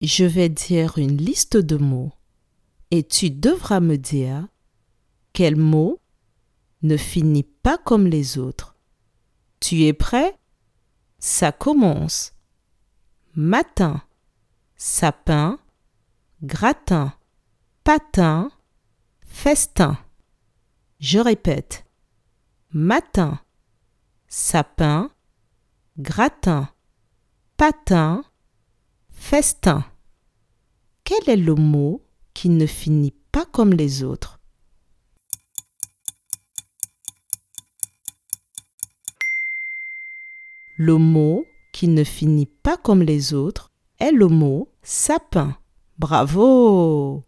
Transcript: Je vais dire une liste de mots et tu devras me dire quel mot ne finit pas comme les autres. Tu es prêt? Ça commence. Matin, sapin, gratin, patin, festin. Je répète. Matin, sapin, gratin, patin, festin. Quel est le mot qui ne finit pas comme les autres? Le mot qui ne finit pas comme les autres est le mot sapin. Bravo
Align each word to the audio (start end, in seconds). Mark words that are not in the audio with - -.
Je 0.00 0.24
vais 0.24 0.48
dire 0.48 0.96
une 0.96 1.18
liste 1.18 1.58
de 1.58 1.76
mots 1.76 2.12
et 2.90 3.02
tu 3.02 3.30
devras 3.30 3.80
me 3.80 3.98
dire 3.98 4.48
quel 5.34 5.56
mot 5.56 6.00
ne 6.80 6.96
finit 6.96 7.42
pas 7.44 7.76
comme 7.76 8.06
les 8.06 8.38
autres. 8.38 8.76
Tu 9.60 9.84
es 9.84 9.92
prêt? 9.92 10.38
Ça 11.18 11.52
commence. 11.52 12.32
Matin, 13.34 14.02
sapin, 14.74 15.58
gratin, 16.42 17.12
patin, 17.84 18.50
festin. 19.26 19.98
Je 20.98 21.18
répète. 21.18 21.84
Matin, 22.72 23.38
sapin, 24.28 25.10
gratin, 25.98 26.70
patin, 27.58 28.24
festin. 29.10 29.84
Quel 31.22 31.40
est 31.40 31.42
le 31.42 31.54
mot 31.54 32.02
qui 32.32 32.48
ne 32.48 32.66
finit 32.66 33.14
pas 33.32 33.44
comme 33.44 33.72
les 33.74 34.02
autres? 34.02 34.40
Le 40.76 40.96
mot 40.96 41.44
qui 41.72 41.88
ne 41.88 42.04
finit 42.04 42.46
pas 42.46 42.78
comme 42.78 43.02
les 43.02 43.34
autres 43.34 43.70
est 43.98 44.12
le 44.12 44.28
mot 44.28 44.72
sapin. 44.82 45.58
Bravo 45.98 47.22